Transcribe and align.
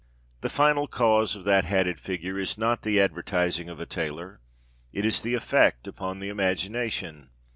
The 0.39 0.49
final 0.49 0.87
cause 0.87 1.35
of 1.35 1.43
that 1.43 1.65
hatted 1.65 1.99
figure 1.99 2.39
is 2.39 2.57
not 2.57 2.81
the 2.81 2.99
advertising 2.99 3.69
of 3.69 3.79
a 3.79 3.85
tailor; 3.85 4.41
it 4.91 5.05
is 5.05 5.21
the 5.21 5.35
effect 5.35 5.87
upon 5.87 6.17
the 6.19 6.29
imagination. 6.29 7.29